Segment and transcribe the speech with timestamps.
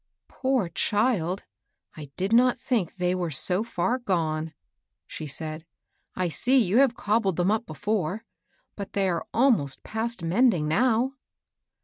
[0.19, 1.43] *' Poor child
[1.95, 4.55] I I did not think they were so far gone,"
[5.05, 5.63] she said."
[6.15, 7.85] I see you have cobbled them THE OLD BOOTS.
[7.85, 11.13] 131 up before; but they are almost past mending, now."